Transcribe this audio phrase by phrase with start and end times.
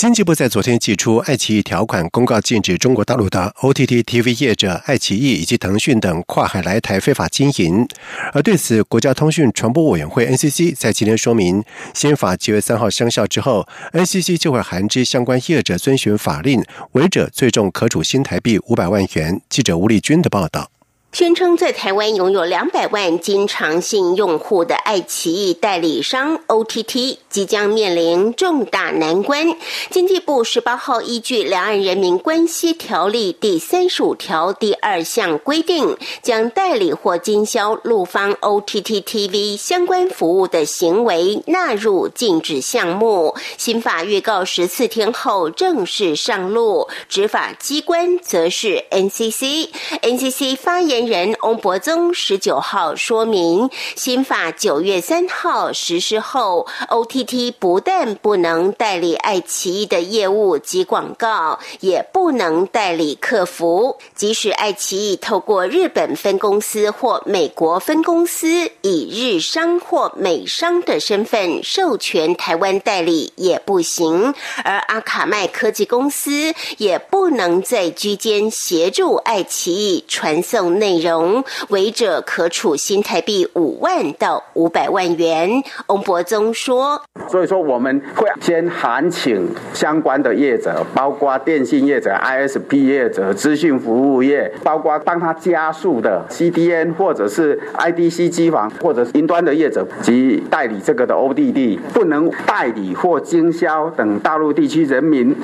[0.00, 7.86] 经济部在昨天寄出爱奇艺条款公告，禁止中国大陆的 OTT TV 业者爱奇艺以及腾讯等跨海来台非法经营。
[8.32, 19.42] 而对此，国家通讯传播委员会 NCC 在今天说明，新法七月三号生效之后，NCC 就会函知相关业者遵循法令，违者最重可处新台币五百万元。
[19.50, 20.70] 记者吴立军的报道。
[21.12, 29.56] 宣称在台湾拥有两百万经常性用户的爱奇艺代理商 OTT 即将面临重大难关。
[29.90, 43.34] 经济部十八号依据《两岸人民关系条例》第三十五条第二项规定，将代理或经销陆方 OTT TV 相关服务的行为纳入禁止项目。
[43.56, 49.70] 新法预告十四天后正式上路，执法机关则是 NCC。
[50.02, 51.00] NCC 发言。
[51.00, 63.96] 人翁博宗十九号说明，新法九月三号实施后，OT T 不但不能代理爱奇艺的业务及广告，也不能代理客服。
[64.14, 74.34] 即使爱奇艺透过日本分公司或美国分公司，以日商或美商的身份授权台湾代理也不行。
[74.62, 80.90] 而阿卡麦科技公司也不能在居间协助爱奇艺传送内。
[80.90, 85.62] 内容违者可处新台币五万到五百万元。
[85.86, 105.34] 翁博宗说：“所以说我们会先函请相关的业者，包括电信业者、ISP 业者、资讯服务业，包括帮他加速的 CDN 或者是 IDC 机房或者云端的业者及代理这个的 ODD，不能代理或经销等大陆地区人民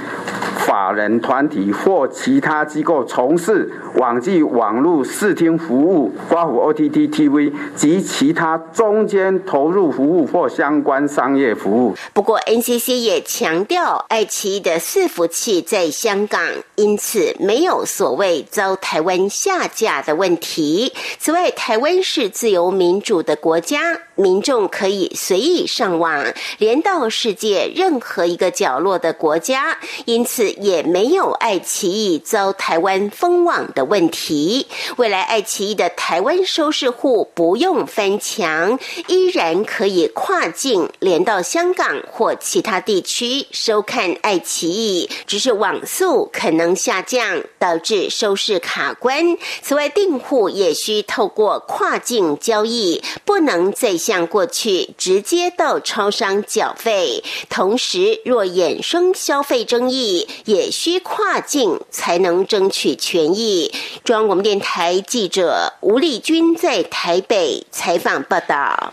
[0.67, 11.95] 法人团体或其他机构从事网际网络视。”听服务、刮胡 OTT TV 及其他中间投入服务或相关商业服务。
[12.15, 16.41] 不过，NCC 也强调，爱奇艺的伺服器在香港，
[16.77, 20.95] 因此没有所谓遭台湾下架的问题。
[21.19, 26.25] 此外，台湾是自由民主的国家，民众可以随意上网，
[26.59, 34.67] 连到世界任何一个角落的国家，因此也没有爱奇艺遭台湾封网的问题。
[34.97, 35.27] 未来。
[35.27, 38.79] 爱奇艺的台湾收视户不用翻墙，
[39.09, 49.37] 依然可以跨境连到香港或其他地区收看爱奇艺，只是网速可能下降，导致收视卡关。
[49.63, 57.25] 此外，订户也需透过跨境交易，不能再向过去直接到超商缴费。
[57.49, 63.73] 同时，若衍生消费争议，也需跨境才能争取权益。
[64.05, 65.03] 中央广播电台。
[65.07, 68.93] 记者吴丽君在台北采访报道。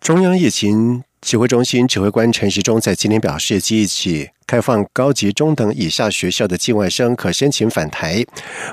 [0.00, 8.24] 中央疫情指挥中心指挥官陈时中在今天表示，即日起开放高级中等以下学校的境外生可申请返台。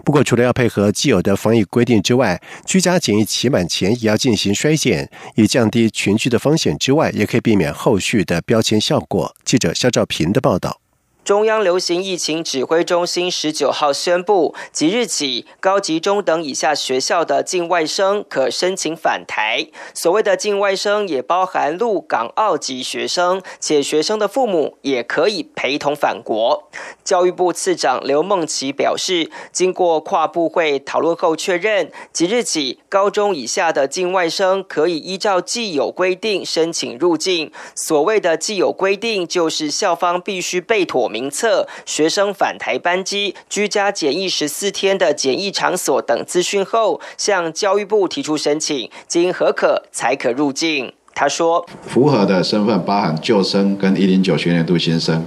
[0.05, 9.35] 不过，除了要配合既有的防疫规定之外，居家检疫期满前也要进行衰减，以降低群聚的风险之外，也可以避免后续的标签效果。
[9.43, 10.84] 记者肖兆平的报道。
[11.25, 19.65] 中央流行疫情指挥中心十九号宣布，即日起，高级中等以下学校的境外生可申请返台。
[19.95, 26.69] 所谓的境外生，也包含陆港澳籍学生，且学生的父母也可以陪同返国。
[27.03, 37.51] 教育部次长刘梦琪表示，经过跨部会讨论后确认，即日起，高中以下的境外生可以依照既有规定申请入境。
[37.73, 41.09] 所谓的既有规定，就是校方必须备妥。
[41.15, 50.91] 名册、学生返台班机、居家检疫十四天的检疫场所等资讯后，向教育部提出申请，经核可才可入境。
[51.13, 55.25] 他说：“符合的身份包含旧生跟一零九学年度新生，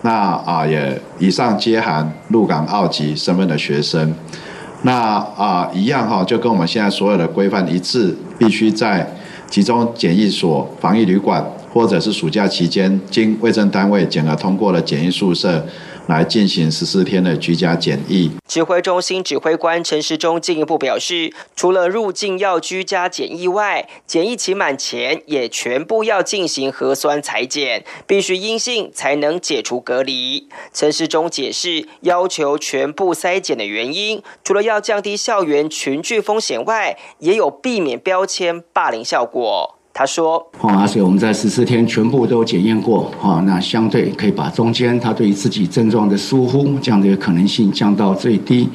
[0.00, 4.14] 那啊也以上皆含陆港澳籍身份的学生，
[4.84, 4.94] 那
[5.36, 9.14] 啊一样哈，就跟我们现在所有的规范一致，必须在
[9.50, 11.44] 集中检疫所、防疫旅馆。”
[11.76, 15.62] 或者是暑假期间经卫生单位检核通过了检疫宿舍，
[16.06, 18.30] 来进行十四天的居家检疫。
[18.48, 30.48] 指挥中心指挥官陈时中进一步表示，除了入境要居家检疫外，检疫期满前也全部要进行核酸裁检，必须阴性才能解除隔离。
[30.72, 39.75] 陈时中解释，要求全部筛检的原因，除了要降低校园群聚风险外，也有避免标签霸凌效果。
[39.98, 48.68] 他说：“啊，所以我们在十四天全部都检验过，啊，那相对可以把中间他对于自己症状的疏忽这样的一个可能性降到最低。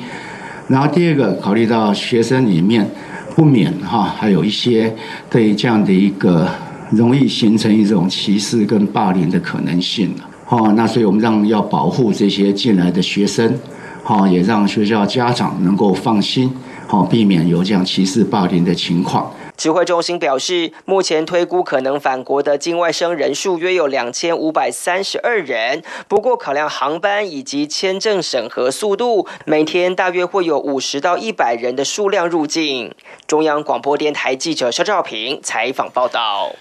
[0.68, 2.90] 然后第二个，考虑到学生里面
[3.36, 4.92] 不免哈，还有一些
[5.30, 6.50] 对这样的一个
[6.90, 10.12] 容易形成一种歧视跟霸凌的可能性
[10.50, 13.54] 哦，那所以我们让要保护这些进来的学生，
[14.02, 16.52] 好，也让学校家长能够放心，
[16.92, 25.82] 好，避免有这样歧视霸凌的情况。”指挥中心表示，目前推估可能返国的境外生人数约有两千五百三十二人。
[26.10, 32.94] 不过，考量航班以及签证审核速度，每天大约会有五十到一百人的数量入境。
[33.26, 36.52] 中央广播电台记者肖兆平采访报道。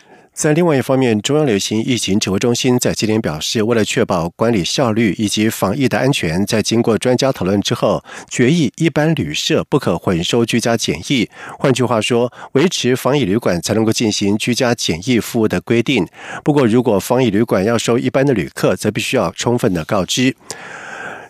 [0.41, 11.29] 在另外一方面，中央流行疫情指挥中心在今天表示，为了确保管理效率以及防疫的安全，在经过专家讨论之后，决议一般旅社不可混收居家检疫。
[11.59, 16.09] 换句话说，维持防疫旅馆才能够进行居家检疫服务的规定。
[16.43, 20.35] 不过，如果防疫旅馆要收一般的旅客，则必须要充分的告知。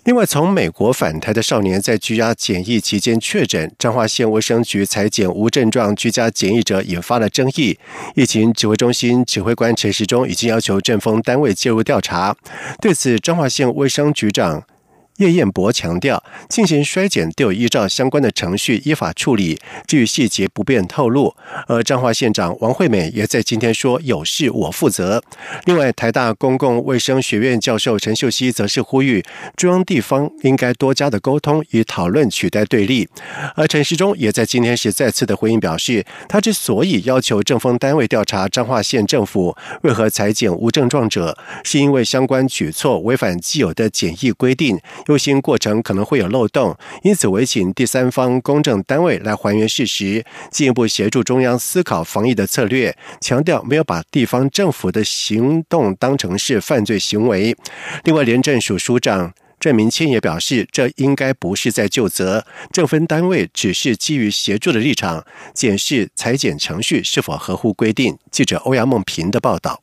[0.04, 7.78] 另外，从美国返台的少年在居家检疫期间确诊，彰化县卫生局裁减无症状居家检疫者，引发了争议。
[8.14, 12.34] 疫情指挥中心指挥官陈时中已经要求政风单位介入调查。
[12.80, 14.64] 对此，彰化县卫生局长。
[15.20, 21.36] 叶彦博强调，进行衰减都有依照相关的程序依法处理，至于细节不便透露。
[21.66, 25.22] 而彰化县长王惠美也在今天说：“有事我负责。”
[25.66, 29.22] 另外，台大公共卫生学院教授陈秀熙则是呼吁
[29.56, 33.06] 中央地方应该多加的沟通，与讨论取代对立。
[33.54, 44.80] 而陈时中也在今天是再次的回应表示，他之所以要求政风单位调查彰化县政府为何裁减无症状者，是因为相关举措违反既有的检疫规定。
[45.10, 52.96] 优先过程可能会有漏洞，因此委请第三方公证单位来还原事实，进一步协助中央思考防疫的策略。
[53.20, 57.56] 强调没有把地方政府的行动当成是犯罪行为。
[58.04, 68.16] 另外，廉政署署长郑明谦也表示，这应该不是在就责，政分单位只是基于协助的立场，检视裁剪程序是否合乎规定。
[68.30, 69.80] 记者欧阳梦平的报道。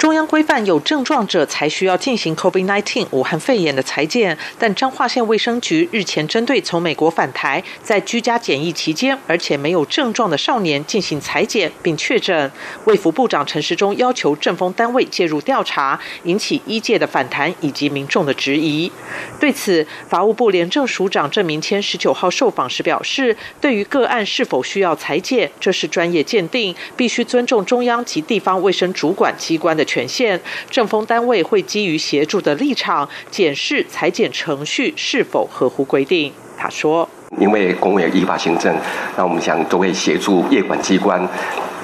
[0.00, 12.50] 中央规范有症状者才需要进行 COVID-19 武汉肺炎的裁检，但彰化县卫生局日前针对从美国返台在居家检疫期间而且没有症状的少年进行裁检并确诊，
[12.86, 18.90] 卫福部长陈时中要求政风单位介入调查，引起医界的反弹以及民众的质疑。
[19.38, 29.84] 对此，法务部廉政署长郑明谦十九号受访时表示，对于个案是否需要裁检，这是专业鉴定，必须尊重中央及地方卫生主管机关的。
[29.90, 30.38] 权限，
[30.70, 36.32] 政风单位会基于协助的立场，检视裁剪程序是否合乎规定。
[36.56, 37.08] 他说
[37.40, 38.72] ：“因为公务员依法行政，
[39.16, 41.20] 那我们想都会协助业管机关，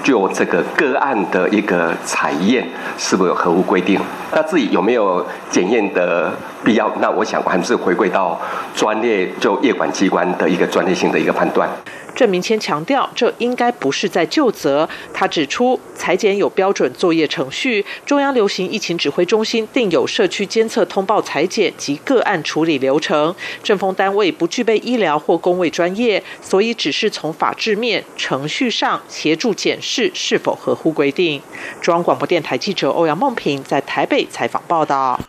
[0.05, 2.64] 就这个个案的一个采验
[2.97, 3.99] 是否有合乎规定，
[4.31, 6.32] 那自己有没有检验的
[6.67, 6.93] 必要？
[7.01, 8.41] 那我想还是回归到
[8.75, 11.71] 专业就业管机关的一个专业性的一个判断。”
[12.17, 14.89] 郑明谦强调，这应该不是在就责。
[15.13, 23.35] 他指出，裁剪有标准作业程序，中央流行疫情指挥中心定有社区监测通报裁剪及个案处理流程。
[23.62, 31.43] 政风单位不具备医疗或公卫专业，所以只是从法制面、程序上协助检视是否合乎规定。
[31.83, 35.21] 中央广播电台记者欧阳梦平在台北采访报道。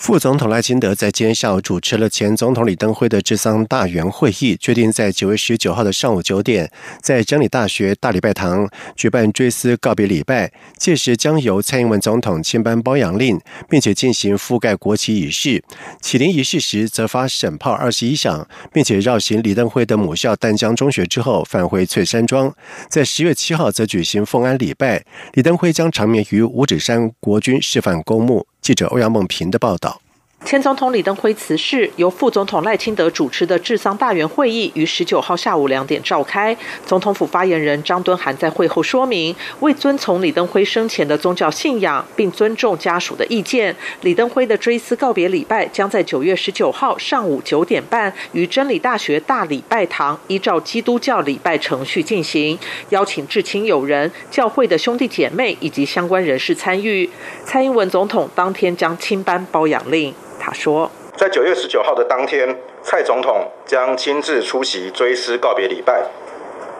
[0.00, 8.66] 副总统赖清德在今天下午主持了前总统李登辉的治丧大员会议，决定在九月十九号的上午九点，在真理大学大礼拜堂
[8.96, 10.50] 举办追思告别礼拜。
[10.78, 13.38] 届时将由蔡英文总统签颁褒扬令，
[13.68, 15.62] 并且进行覆盖国旗仪式。
[16.00, 22.50] 启灵仪式时，则发省炮二十一响，并且绕行李登辉的母校淡江中学之后，返回翠山庄。
[22.88, 25.04] 在十月七号，则举行奉安礼拜，
[25.34, 28.46] 李登辉将长眠于五指山国军示范公墓。
[28.70, 30.00] 记者欧阳梦平的报道。
[30.44, 36.56] 前总统李登辉辞世，由副总统赖清德主持的治丧大员会议于十九号下午两点召开。
[36.84, 57.08] 总统府发言人张敦涵在会后说明，为遵从李登辉生前的宗教信仰，并尊重家属的意见，李登辉的追思告别礼拜将在九月十九号上午九点半于真理大学大礼拜堂依照基督教礼拜程序进行，邀请至亲友人、教会的兄弟姐妹以及相关人士参与。
[57.44, 60.12] 蔡英文总统当天将亲颁褒扬令。
[60.40, 60.90] 他说。
[61.16, 66.02] 在九月十九号的当天，蔡总统将亲自出席追思告别礼拜，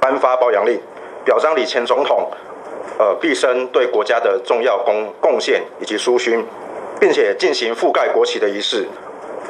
[0.00, 0.80] 颁发褒扬令，
[1.24, 2.30] 表彰李前总统
[2.98, 6.42] 呃毕生对国家的重要贡贡献以及殊勋，
[6.98, 8.88] 并且进行覆盖国旗的仪式。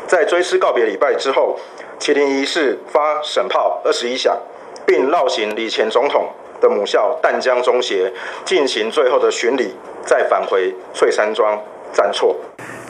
[0.08, 1.56] 在追思告别礼拜之后，
[2.00, 4.36] 麒麟仪式发省炮二十一响，
[4.84, 6.28] 并绕行李前总统
[6.60, 8.12] 的母校淡江中学，
[8.44, 9.72] 进行最后的巡礼，
[10.04, 11.56] 再返回翠山庄
[11.92, 12.34] 暂错。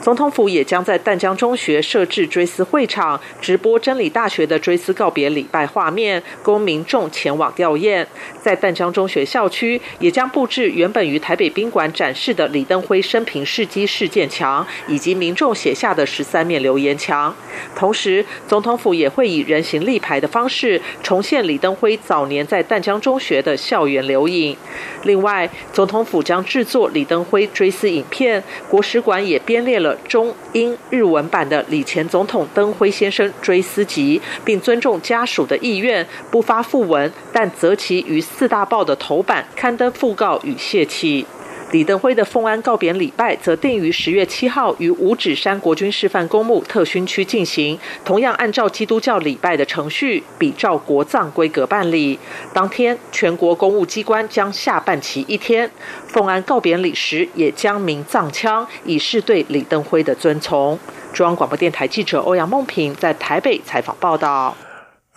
[0.00, 8.07] 总统府也将在淡江中学设置追思会场，直播真理大学的追思告别礼拜画面，供民众前往吊唁。
[8.40, 17.37] 在淡江中学校区，也将布置原本于台北宾馆展示的李登辉生平事迹事件墙，以及民众写下的十三面留言墙。
[17.76, 24.57] 同时，总统府也会以人形立牌的方式，重现李登辉早年在淡江中学的校园留影。
[25.02, 29.89] 另外，总统府将制作李登辉追思影片，国史馆也编列了。
[30.06, 41.26] 中英日文版的李前总统登辉先生追思集，并尊重家属的意愿，不发讣文，但择其于四大报的头版刊登讣告与泄气。
[41.72, 52.18] 李登辉的奉安告别礼拜则定于十月七号于五指山国军示范公墓特勋区进行，同样按照基督教礼拜的程序，比照国葬规格办理。
[52.52, 55.70] 当天，全国公务机关将下半旗一天。
[56.08, 60.76] 奉安告别礼时，也将鸣藏枪，以示对李登辉的尊崇。
[61.12, 64.56] 中央广播电台记者欧阳梦平在台北采访报道。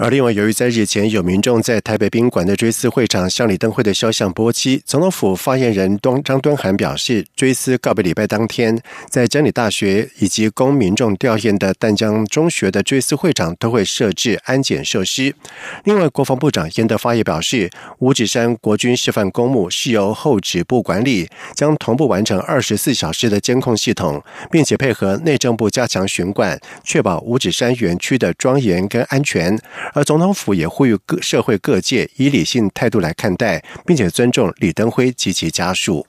[0.04, 8.78] 而另外，由于在日前有民众在台北宾馆的追思会场向李登辉的肖像波期，总统府发言人端张敦涵表示，追思告别礼拜当天，
[9.10, 15.34] 在真理大学以及供民众吊唁的淡江中学的追思会场都会设置安检设施。
[15.86, 29.58] 另外，国防部长严德发也表示，五指山国军示范公墓是由后指部管理，将同步完成二十四小时的监控系统，并且配合内政部加强巡管，确保五指山园区的庄严跟安全。
[29.94, 36.06] 而总统府也呼吁各社会各界以理性态度来看待，并且尊重李登辉及其家属。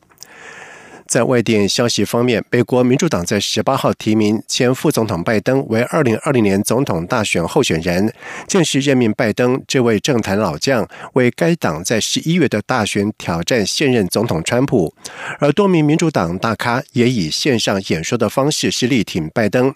[1.06, 8.12] 在外电消息方面，美国民主党在十八号提名前副总统拜登为二零二零年总统大选候选人，
[8.48, 14.94] 正式任命拜登这位政坛老将为该党在十一月的大选挑战现任总统川普。
[15.38, 19.74] 而多名民主党大咖也以线上演说的方式是力挺拜登。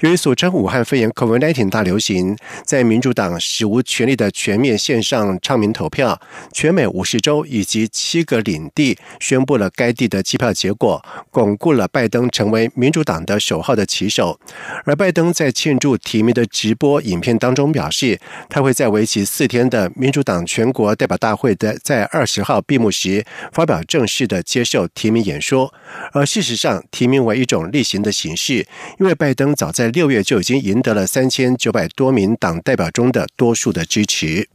[0.00, 6.20] 由于俗称武汉肺炎 （COVID-19） 大流行，在民主党史无前例的全面线上唱民投票，
[6.52, 10.52] 全美五十州以及七个领地宣布了该地的机票。
[10.60, 14.38] 结果巩固了拜登成为民主党的首号的旗手，
[14.84, 25.72] 而拜登在庆祝提名的直播影片当中表示，他会在为期四天的民主党全国代表大会的在二十号闭幕时发表正式的接受提名演说。
[26.12, 28.66] 而事实上，提名为一种例行的形式，
[28.98, 34.46] 因为拜登早在六月就已经赢得了三千九百多名党代表中的多数的支持。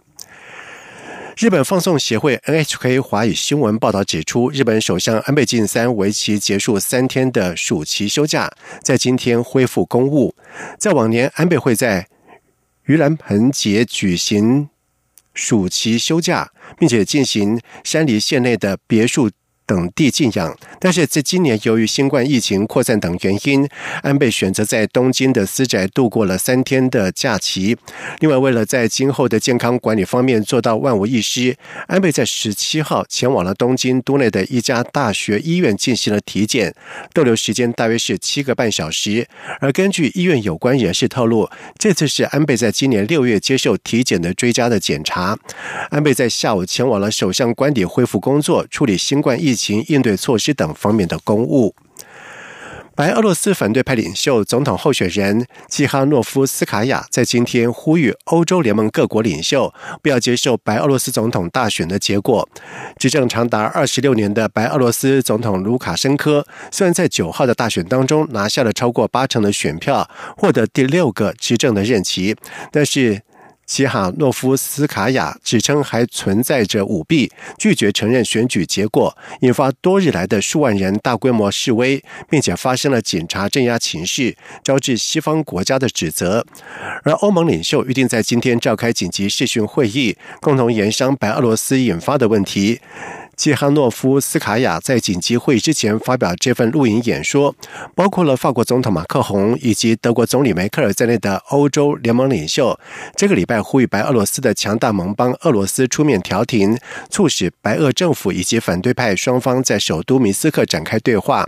[1.37, 8.49] 日本放送协会 NHK 华语新闻报道指出，日本首相安倍晋三为期结束三天的暑期休假，
[8.81, 10.33] 在今天恢复公务。
[10.79, 12.07] 在往年，安倍会在
[12.87, 14.69] 盂兰盆节举行
[15.33, 19.29] 暑期休假，并且进行山梨县内的别墅。
[19.65, 23.67] 等地静养，但是在今年由于新冠疫情扩散等原因，
[24.03, 27.75] 安倍选择在东京的私宅度过了三天的假期。
[28.19, 31.57] 另外，为了在今后的健康管理方面做到万无一失，
[31.87, 36.75] 安倍在十七号前往了东京都内的一家大学医院进行了体检，
[37.11, 39.27] 逗留时间大约是七个半小时。
[39.59, 45.35] 而根据医院有关人士透露，这次是安倍在今年六月接受体检的追加的检查。
[45.89, 49.54] 安倍在下午前往了首相官邸恢复工作，处理新冠疫。
[49.55, 51.73] 情应对措施等方面的公务。
[52.97, 62.47] 白俄罗斯反对派领袖、总统候选人季哈诺夫斯卡娅在今天呼吁欧洲联盟各国领袖不要接受白俄罗斯总统大选的结果。
[62.97, 72.37] 执政长达二十六年的白俄罗斯总统卢卡申科，虽然在九号的大选当中拿下了超过八成的选票，获得第六个执政的任期，
[72.71, 73.23] 但是。
[73.65, 86.45] 齐哈诺夫斯卡娅指称还存在着舞弊，拒绝承认选举结果，引发多日来的数万人大规模示威，并且发生了警察镇压情绪，招致西方国家的指责。
[87.03, 92.79] 而欧盟领袖预定在今天召开紧急视讯会议，共同研商白俄罗斯引发的问题。
[93.35, 97.55] 季哈诺夫斯卡娅在紧急会议之前发表这份录影演说，
[97.93, 102.79] 包括了法国总统马克宏以及德国总理梅克尔在内的欧洲联盟领袖，
[103.15, 106.77] 这个礼拜呼吁白俄罗斯的强大盟邦俄罗斯出面调停，
[107.09, 111.45] 促使白俄政府以及反对派双方在首都明斯克展开对话。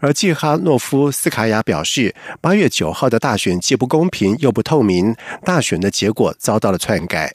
[0.00, 7.34] 而季哈诺夫斯卡娅表示，八月九号的大选既不公平又不透明，大选的结果遭到了篡改。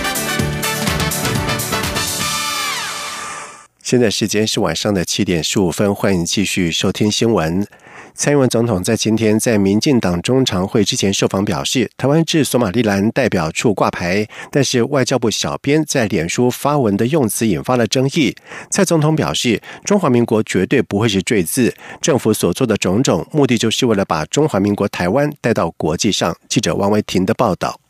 [3.91, 7.67] 现在时间是晚上的七点十五分，欢迎继续收听新闻。
[8.13, 18.33] 蔡英文总统在今天在民进党中常会之前受访表示，台湾至索马利兰代表处挂牌，但是外交部小编在脸书发文的用词引发了争议。
[18.69, 26.33] 蔡总统表示，中华民国绝对不会是赘字，政府所做的种种目的就是为了把中华民国台湾带到国际上。
[26.47, 27.80] 记者王维婷的报道。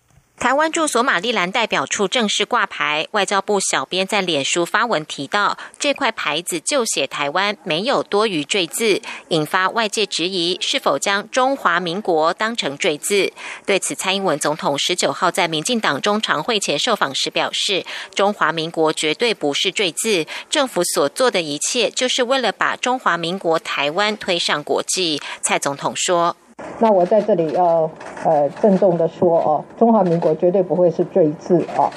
[0.41, 13.31] 台湾驻索马利兰代表处正式挂牌，外交部小编在脸书发文提到，这块牌子就写台湾，没有多余赘字，引发外界质疑是否将中华民国当成赘字。
[13.67, 25.21] 对此，蔡英文总统十九号在民进党中常会前受访时表示，中华民国绝对不是赘字，政府所做的一切就是为了把中华民国台湾推上国际。
[25.43, 26.35] 蔡总统说。
[26.79, 27.89] 那我在这里要
[28.23, 31.89] 呃郑重的说哦，中华民国绝对不会是罪字哦。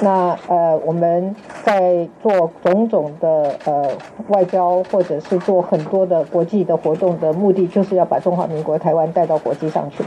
[0.00, 1.34] 那呃我们
[1.64, 3.90] 在做种种的呃
[4.28, 10.02] 外交或者是做很多的国际的活动的目的，就是要把中华民国台湾带到国际上去。《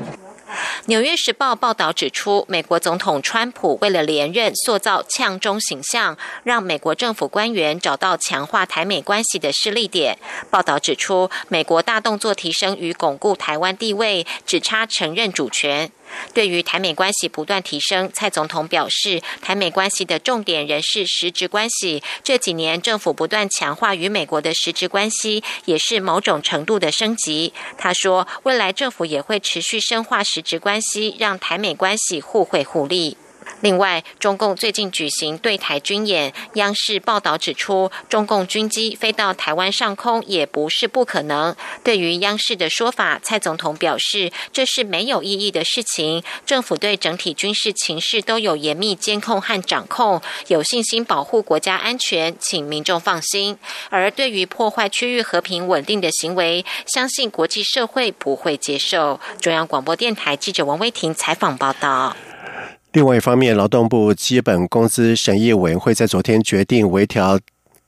[0.88, 10.18] 纽约时报》报道指出，美国总统川普为了连任，塑造呛中形象，让美国政府官员找到强化台美关系的势力点。
[10.50, 15.92] 报道指出，美国大动作提升与巩固台湾地位，只差承认主权。
[16.34, 22.02] 对于台美关系不断提升，蔡总统表示，台美关系的重点仍是实质关系。
[22.24, 27.54] 这几年政府不断强化与美国的实质关系，也是某种程度的升级。
[27.78, 33.18] 他说，未来政府也会持续深化实质关系，让台美关系互惠互利。
[33.60, 41.56] 另外，中共最近举行对台军演，央视报道指出，中共军机飞到台湾上空也不是不可能。
[41.84, 46.24] 对于央视的说法，蔡总统表示，这是没有意义的事情。
[46.46, 53.58] 政府对整体军事情势都有严密监控和掌控，有信心保护国家安全，请民众放心。
[53.90, 59.20] 而对于破坏区域和平稳定的行为，相信国际社会不会接受。
[59.40, 62.16] 中央广播电台记者王威婷采访报道。
[62.94, 67.40] 另外一方面，劳动部基本工资审议委员会在昨天决定微调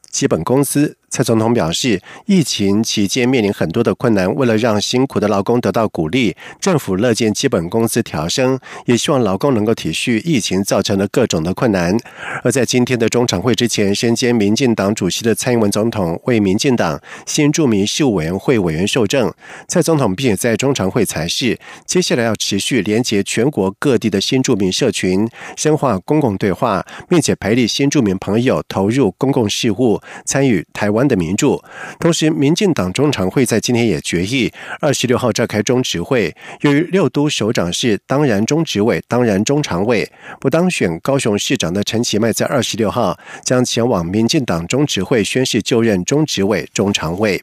[0.10, 0.98] 基本工资。
[1.14, 11.96] 蔡总统表示，疫情期间面临很多的困难，为了让辛苦的劳工得到鼓励，政府乐见基本工资调升，也希望劳工能够体恤疫情造成的各种的困难。
[12.44, 19.32] 而在今天的中常会之前，身兼民进党主席的蔡英文总统为民进党新著名事务委员会委员受证。
[19.68, 31.03] 蔡总统并且在中常会才是，接下来要持续连接全国各地的新住民社群，深化公共对话，并且培力新住民朋友投入公共事务，参与台湾。
[31.08, 31.62] 的名著。
[32.00, 36.36] 同时，民进党中常会在今天也决议，二十六号召开中执会。
[36.62, 47.42] 由于六都首长是当然中执委、当然中常委，不当选高雄市长的陈其迈在二十六号将前往民进党中执会宣誓就任中执委、中常委。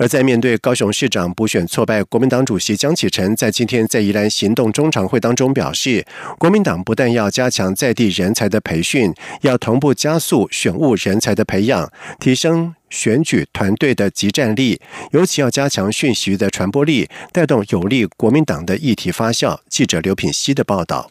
[0.00, 6.06] 而在面对高雄市长补选挫败，国民党主席江启臣在今天在宜兰行动中常会当中表示，
[6.38, 14.80] 国民党不但要加强在地人才的培训，要同步加速选务人才的培养，提升选举团队的集战力，
[15.12, 19.58] 尤其要加强讯息的传播力，带动有利国民党的议题发酵。
[19.68, 21.10] 记者刘品希的报道。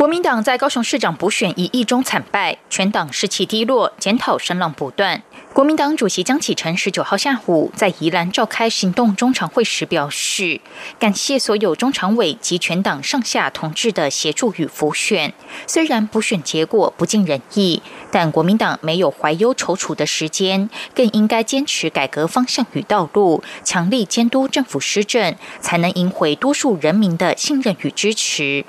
[0.00, 5.22] 国民党在高雄市长补选一役中惨败，全党士气低落，检讨声浪不断。
[5.52, 10.62] 国民党主席江启臣十九号下午在宜兰召开行动中常会时表示，
[10.98, 15.34] 感谢所有中常委及全党上下同志的协助与辅选。
[15.66, 28.64] 虽然补选结果不尽人意，但国民党没有怀忧踌躇的时间，更应该坚持改革方向与道路，强力监督政府施政，才能赢回多数人民的信任与支持。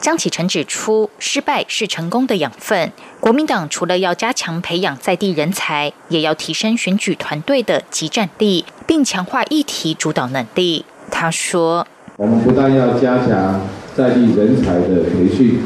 [0.00, 2.92] 江启臣指出，失败是成功的养分。
[3.18, 10.84] 国民党除了要加强培养在地人才，也要提升选举团队的集战力，并强化议题主导能力。
[11.10, 13.60] 他说：“我们不但要加强
[13.96, 15.60] 在地人才的培训，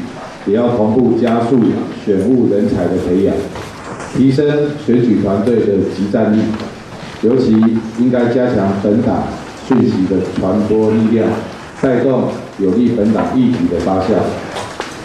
[0.45, 1.61] 也要同步加速
[2.03, 3.35] 选务人才的培养，
[4.15, 6.41] 提升选举团队的集战力。
[7.21, 7.51] 尤其
[7.99, 9.27] 应该加强本党
[9.67, 11.29] 讯息的传播力量，
[11.79, 12.29] 带动
[12.61, 14.15] 有利本党议题的发酵。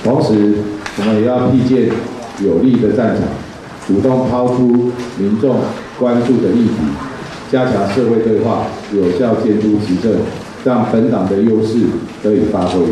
[0.04, 0.54] 同时，
[0.98, 1.90] 我们也要辟建。”
[2.44, 3.24] 有利的战场，
[3.88, 5.56] 主动抛出民众
[5.98, 6.74] 关注的议题，
[7.50, 10.20] 加强社会对话，有效监督执政，
[10.66, 11.78] 让本党的优势
[12.22, 12.82] 得以发挥。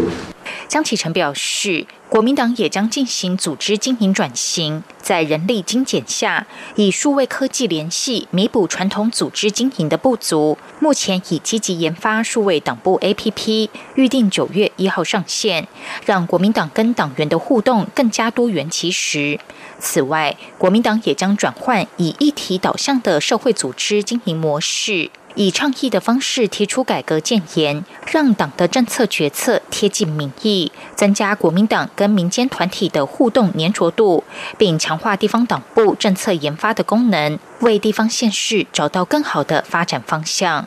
[0.66, 6.46] 江启臣表示，国民党也将进行组织经营转型，在人力精简下，
[6.76, 10.56] 以数位科技联系，弥补传统组织经营的不足。
[10.78, 15.66] 目前已积极研发数位党部 APP，预定九月一号上线，
[16.06, 19.40] 让国民党跟党员的互动更加多元其实。
[19.80, 25.10] 此外，国民党也将转换以议题导向的社会组织经营模式。
[25.36, 34.22] 以倡议的方式提出改革建言，让党的政策决策贴近民意，增加国民党跟民间团体的互动粘着度，
[34.56, 40.66] 并强化地方党部政策研发的功能，为地方县市找到更好的发展方向。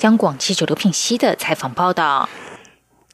[0.00, 2.28] 央广记者刘品熙的采访报道。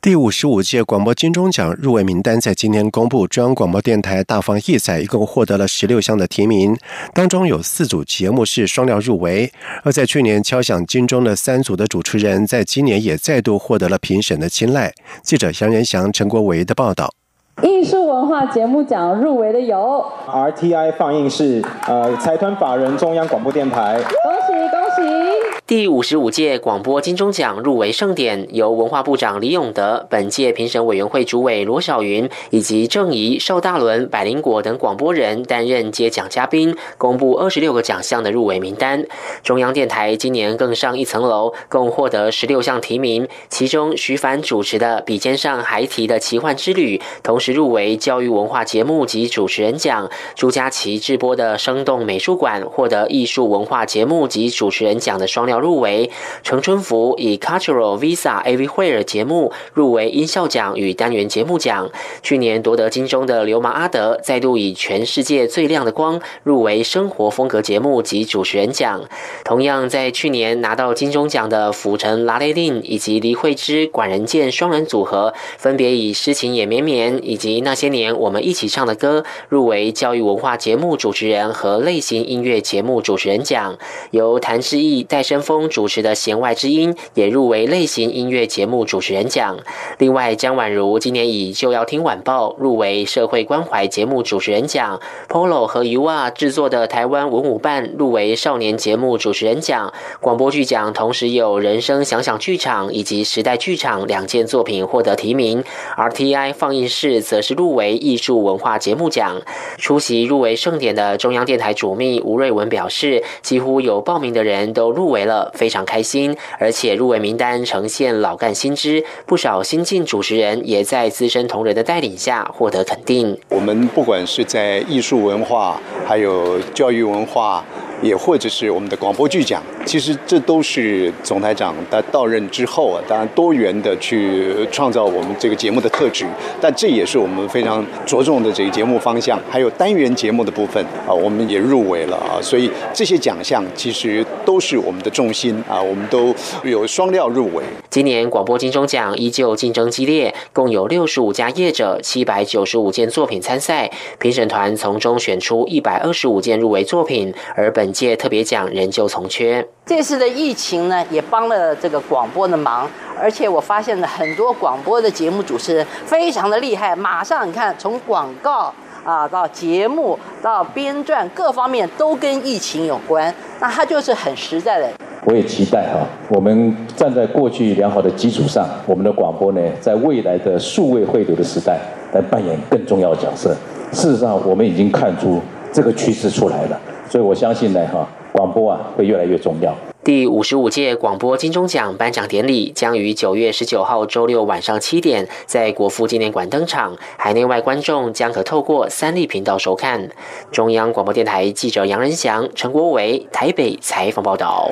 [0.03, 6.77] 第五十五届广播金钟奖入围名单在今天公布，中央广播电台大放异彩，一共获得了十六项的提名，
[7.15, 9.53] 当中有四组节目是双料入围。
[9.85, 14.93] 而在去年敲响金钟的三组的主持人，在今年也再度获得了评审的青睐。
[15.23, 17.15] 记者杨仁祥、陈国维的报道。
[17.63, 24.01] 艺术文化节目奖入围的有 RTI 放映室、呃财团法人中央广播电台。
[24.25, 25.52] 恭喜恭喜！
[25.65, 39.07] 第五十五届广播金钟奖入围盛典，由文化部长李永德、本届评审委员会主委罗小云以及郑怡、邵大伦、百灵果等广播人担任接奖嘉宾，公布二十六个奖项的入围名单。
[39.45, 55.52] 中央电台今年更上一层楼，共获得十六项提名，其中徐凡主持的《笔尖上还提的奇幻之旅》，同时入围教育文化节目及主持人奖；朱佳琪制播的《生动美术馆》获得艺术文化节目及主持人奖的双料。
[55.59, 56.11] 入围，
[56.43, 61.91] 陈春福以 Cultural Visa Everywhere 节目入围音效奖与单元节目奖。
[62.23, 69.03] 去年夺得金钟的流氓阿德再度以全世界最亮的光入围生活风格节目及主持人奖。
[69.45, 83.77] 同样在去年拿到金钟奖的府城拉雷令以及黎慧芝管人健双人组合，分别以诗情也绵绵以及那些年我们一起唱的歌入围教育文化节目主持人和类型音乐节目主持人奖。
[84.13, 89.59] 由谭志毅、戴生峰主持的《弦外之音》也入围类型音乐节目主持人奖。
[89.99, 95.01] 另外，江婉如今年以《就要听晚报》入围社会关怀节目主持人奖。
[95.29, 99.93] Polo 和 U 啊制作的台湾文武办入围少年节目主持人奖。
[100.21, 105.65] 广播剧奖同时有人生想想剧场以及时代剧场两件作品获得提名。
[105.97, 109.41] RTI 放映室则是入围艺术文化节目奖。
[109.79, 115.32] 出席入围盛典的中央电台主秘吴瑞文表示，几乎有报名的人都入围了。
[115.55, 123.39] 非常开心，而且入围名单呈现老干新知，不少新晋主持人也在资深同仁的带领下获得肯定。
[123.49, 127.65] 我们不管是在艺术文化，还有教育文化。
[128.03, 136.27] 也或者是我们的广播剧奖，其实这都是总台长他到任之后啊，当然多元的去创造我们这个节目的特质，
[136.61, 146.35] 但这也是我们非常着重的这个节目方向，还有单元节目的部分啊，我们也入围了啊，所以这些奖项其实都是我们的重心啊，我们都
[146.65, 147.63] 有双料入围。
[147.89, 153.89] 今年广播金钟奖依旧竞争激烈，共有六十五家业者，七百九十五件作品参赛，
[154.19, 157.92] 评审团从中选出一百二十五件入围作品，而本。
[157.93, 159.67] 届特别奖仍旧从缺。
[159.85, 162.89] 这次的疫情呢，也帮了这个广播的忙，
[163.21, 168.73] 而且我发现了很多广播的节目主持人非常的厉害，马上你看从广告
[169.05, 174.89] 啊到节目到编撰各方面都跟疫情有关，那他就是很实在的。
[175.25, 181.79] 我也期待哈，我们站在过去良好的基础上，我们的广播呢，在未来的数位汇流的时代，
[182.13, 183.55] 来扮演更重要的角色。
[183.93, 185.41] 事实上，我们已经看出
[185.73, 186.81] 这个趋势出来了。
[187.13, 189.77] 所以我相信呢，哈，广播啊会越来越重要。
[190.03, 200.09] 第五十五届广播金钟奖颁奖典礼将于九月十九号周六晚上七点在国父纪念馆登场，海内外观众将可透过三立频道收看。
[200.51, 204.71] 中央广播电台记者杨仁祥、陈国伟台北采访报道。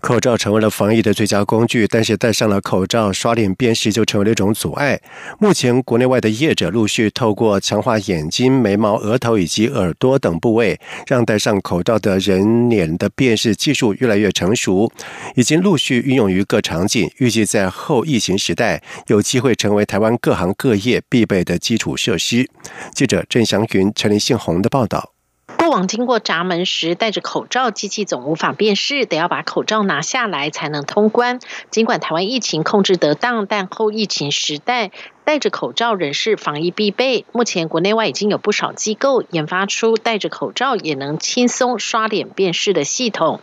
[0.00, 5.00] 口罩成为了防疫的最佳工具，但是戴上了口罩，刷脸辨识就成为了一种阻碍。
[5.40, 10.78] 目前，国内外的业者陆续透过强化眼睛、眉毛、额头以及耳朵等部位，
[11.08, 14.92] 让戴上口罩的人脸的辨识技术越来越成熟，
[15.34, 17.10] 已经陆续运用于各场景。
[17.18, 22.48] 预计在后疫情时代，有机会成为台湾各行各业必备的基础设施。
[22.94, 25.15] 记者郑祥云、陈林信宏的报道。
[25.66, 31.40] 过往经过闸门时戴着口罩，机器总无法辨识，得要把口罩拿下来才能通关。
[31.72, 34.92] 尽管台湾疫情控制得当，但后疫情时代
[35.24, 37.24] 戴着口罩仍是防疫必备。
[37.32, 43.40] 目前国内外已经有不少机构研发出戴着口罩也能轻松刷脸辨识的系统。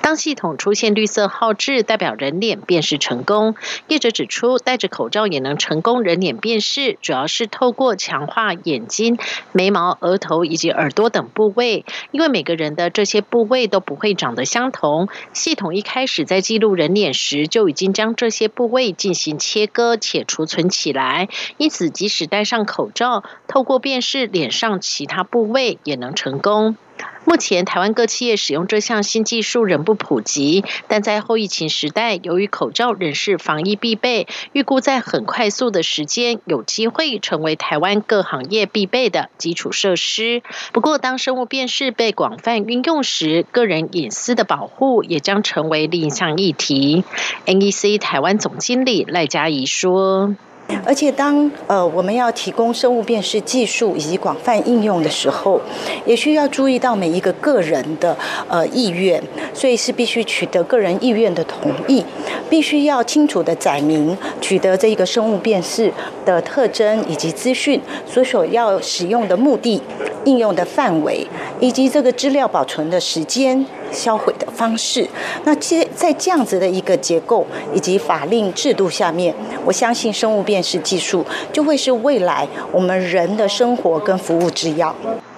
[0.00, 3.56] 当系统出现绿色号志，代表人脸辨识成功。
[3.88, 9.18] 业者指出，戴着口罩也能成功人脸辨识，主要是透过强化眼睛、
[9.50, 11.84] 眉毛、额头以及耳朵等部位。
[12.12, 26.76] 因为每个人的这些部位都不会长得相同，系统一开始在记录人脸时就已经将这些部位进行切割且储存起来，因此即使戴上口罩，透过辨识脸上其他部位也能成功。
[27.24, 40.42] 目前台湾各企业使用这项新技术仍不普及，但在后疫情时代，由于口罩仍是防疫必备，预估在很快速的时间有机会成为台湾各行业必备的基础设施。
[40.72, 47.02] 不过，当生物辨识被广泛运用时，个人隐私的保护也将成为另一项议题。
[47.44, 50.36] NEC 台湾总经理赖嘉怡说。
[50.84, 55.60] 而且，当呃我们要提供生物辨识技术以及广泛应用的时候，
[56.04, 58.16] 也需要注意到每一个个人的
[58.48, 62.04] 呃意愿，所以是必须取得个人意愿的同意，
[62.48, 65.92] 必须要清楚的载明取得这一个生物辨识
[66.24, 69.82] 的特征以及资讯所所要使用的目的、
[70.24, 71.26] 应用的范围
[71.60, 73.64] 以及这个资料保存的时间。
[73.92, 75.08] 销毁的方式，
[75.44, 84.94] 那这在这样子的一个结构以及法令制度下面，我相信生物辨识技术就会是未来我们人的生活跟服务之要。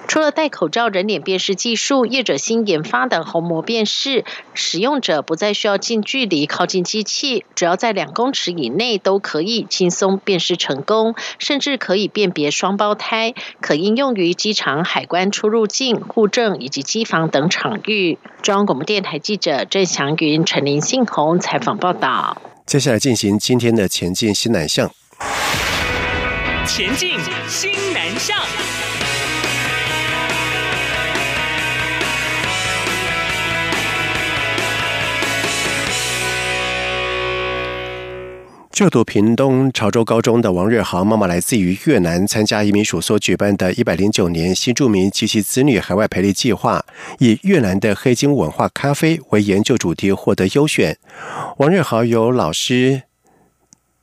[0.09, 18.17] 除了戴口罩人脸辨识技术，业者新研发的虹膜辨识，使用者不再需要近距离靠近机器，只要在两公尺以内都可以轻松辨识成功，甚至可以辨别双胞胎，可应用于机场海关出入境、户政以及机房等场域。
[18.41, 22.41] 中央广播电台记者郑祥云、陈林信宏采访报道。
[22.65, 24.89] 接下来进行今天的前进新南向。
[26.65, 27.11] 前进
[27.47, 28.35] 新南向。
[38.79, 46.85] 就读屏东潮州高中的王瑞豪，妈妈来自于越南，参加移民署所举办的一百零九年新住民及其子女海外培力计划，
[47.17, 50.97] 以越南的黑金文化咖啡为研究主题获得优选。
[51.57, 53.08] 王瑞豪由老师。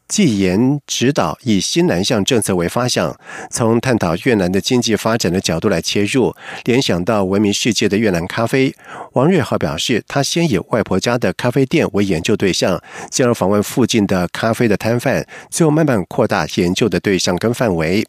[0.09, 3.19] 既言指导以新南向政策为方向，
[3.51, 8.75] 从探讨越南的经济发展的角度来切入，联想到闻名世界的越南咖啡。
[9.14, 18.07] 王瑞豪表示，他先以外婆家的咖啡店为研究对象，进而访问附近的咖啡的摊贩，最后慢慢扩大研究的对象跟范围。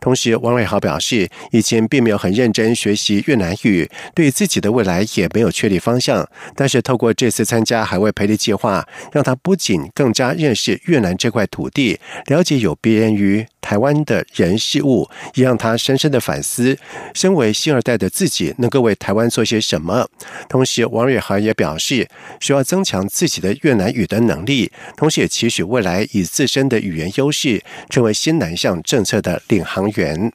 [0.00, 6.26] 同时，王瑞豪表示，以前并没有很认真学习越南语，对自己的未来也没有确立方向。
[6.54, 16.78] 但是，透过这次参加海外培力计划，让他不仅更加认识越南这块土地，了解有别于台湾的人事物，也让他深深的反思：
[17.12, 20.08] 身为新二代的自己，能够为台湾做些什么。
[20.48, 22.08] 同时，王瑞豪也表示，
[22.38, 29.87] 需要增强自己的越南语的能力，同时也期许未来以自身的语言优势，成为新南向政策的领航。
[29.96, 30.32] 员。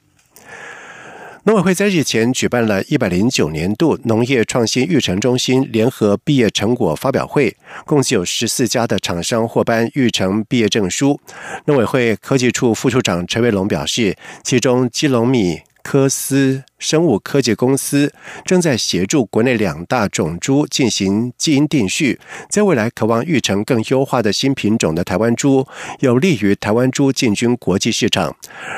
[1.46, 7.54] 农委会在日前举办了一百零九年度农业创新育成中心联合毕业成果发表会，
[7.86, 11.20] 共计有十四家的厂商获颁育成毕业证书。
[11.66, 15.60] 农委会科技处副处长陈伟龙表示，其中基隆米。
[15.84, 18.12] 科斯生物科技公司
[18.46, 22.20] 正在协助国内两大种猪进行基因定序，
[22.50, 25.68] 在未来渴望育成更优化的新品种的台湾猪，
[26.00, 28.36] 有利于台湾猪进军国际市场。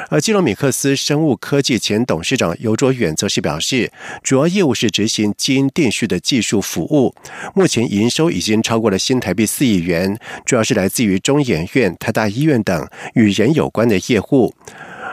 [0.10, 3.92] 而基隆米克斯生物科技前董事长尤卓远则是表示，
[4.24, 7.14] 主要业务是执行基因定序的技术服务，
[7.54, 14.54] 目前营收已经超过了新台币四亿元，主要是来自于中研院、台大医院等与人有关的业务。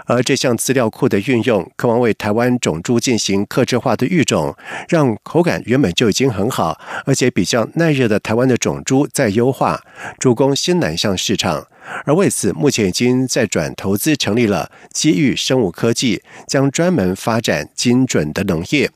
[0.06, 4.54] 而这项资料库的运用，渴望为台湾种猪进行克制化的育种，
[4.88, 9.80] 让口感原本就已经很好，而且比较耐热的台湾的种猪再优化，
[10.18, 11.66] 主攻新南向市场。
[12.04, 18.90] 而为此，目前已经在转投资成立了机遇生物科技，将专门发展精准的农业。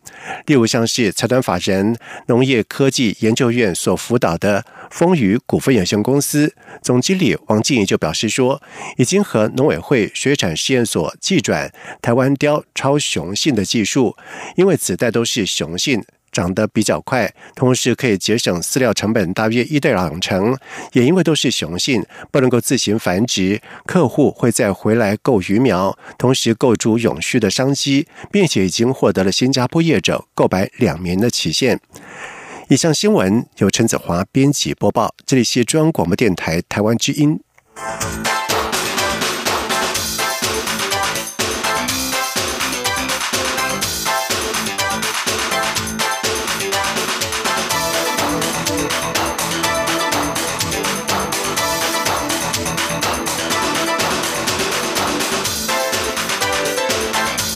[0.47, 1.97] 例如，像是财团法人
[2.27, 8.61] 农业科技研究院所辅导的丰雨股份有限公司总经理王静怡就表示说，
[8.97, 14.17] 已经和农委会水产试验所寄转台湾雕超雄性的技术，
[14.57, 16.05] 因为子代都是雄性。
[16.37, 20.55] 长得比较快，同时可以节省饲料成本大约一到两成。
[20.93, 31.81] 也因为都是雄性，不能够自行繁殖，客户会再回来购鱼苗，同时构筑永续的商机，并且已经获得了新加坡业者购买两年的期限。
[32.69, 37.41] 以上新闻由陈子华编辑播报，这里是中央广播电台台湾之音。